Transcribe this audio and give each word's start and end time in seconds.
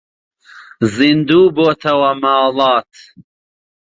زیندوو 0.93 1.53
بۆتەوە 1.55 2.11
ماڵات 2.21 2.89